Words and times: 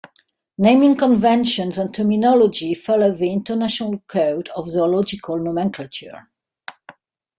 Naming 0.57 0.95
conventions 0.95 1.77
and 1.77 1.93
terminology 1.93 2.73
follow 2.73 3.11
the 3.11 3.31
International 3.31 3.99
Code 4.07 4.49
of 4.55 4.67
Zoological 4.67 5.37
Nomenclature. 5.37 6.27